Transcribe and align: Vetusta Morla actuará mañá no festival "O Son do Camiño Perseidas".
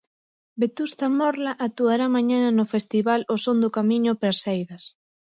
Vetusta 0.61 1.05
Morla 1.19 1.51
actuará 1.67 2.05
mañá 2.15 2.37
no 2.57 2.65
festival 2.73 3.21
"O 3.33 3.35
Son 3.43 3.57
do 3.63 3.69
Camiño 3.77 4.13
Perseidas". 4.23 4.83